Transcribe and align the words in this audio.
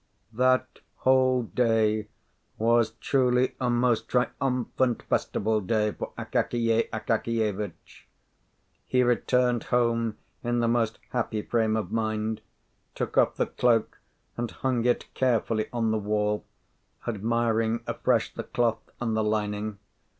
That 0.33 0.79
whole 0.95 1.43
day 1.43 2.07
was 2.57 2.93
truly 2.93 3.53
a 3.61 3.69
most 3.69 4.09
triumphant 4.09 5.03
festival 5.03 5.61
day 5.61 5.91
for 5.91 6.11
Akakiy 6.17 6.89
Akakievitch. 6.89 8.07
He 8.87 9.03
returned 9.03 9.65
home 9.65 10.17
in 10.43 10.57
the 10.59 10.67
most 10.67 10.97
happy 11.11 11.43
frame 11.43 11.75
of 11.75 11.91
mind, 11.91 12.41
took 12.95 13.15
off 13.15 13.37
his 13.37 13.49
cloak, 13.59 13.99
and 14.37 14.49
hung 14.49 14.83
it 14.85 15.05
carefully 15.13 15.67
on 15.71 15.91
the 15.91 15.99
wall, 15.99 16.45
admiring 17.07 17.81
afresh 17.85 18.33
the 18.33 18.41
cloth 18.43 18.81
and 18.99 19.15
the 19.15 19.23
lining. 19.23 19.77